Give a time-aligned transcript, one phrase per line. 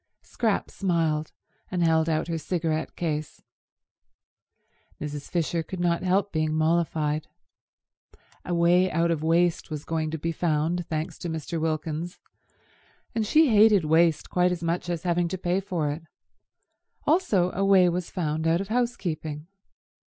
[0.23, 1.31] Scrap smiled,
[1.69, 3.43] and held out her cigarette case.
[4.99, 5.29] Mrs.
[5.29, 7.27] Fisher could not help being mollified.
[8.43, 11.61] A way out of waste was going to be found, thanks to Mr.
[11.61, 12.17] Wilkins,
[13.13, 16.01] and she hated waste quite as much as having to pay for it;
[17.05, 19.45] also a way was found out of housekeeping.